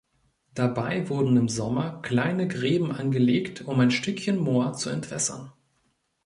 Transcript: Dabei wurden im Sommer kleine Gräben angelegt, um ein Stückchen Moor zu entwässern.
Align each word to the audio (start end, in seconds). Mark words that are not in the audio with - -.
Dabei 0.55 1.07
wurden 1.09 1.37
im 1.37 1.47
Sommer 1.47 2.01
kleine 2.01 2.47
Gräben 2.47 2.91
angelegt, 2.91 3.61
um 3.67 3.79
ein 3.79 3.91
Stückchen 3.91 4.39
Moor 4.39 4.73
zu 4.73 4.89
entwässern. 4.89 5.53